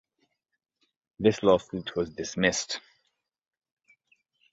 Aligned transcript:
This 1.19 1.43
lawsuit 1.43 1.95
was 1.95 2.15
dismissed. 2.15 2.79